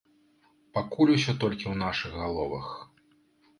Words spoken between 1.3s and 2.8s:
толькі ў нашых галовах.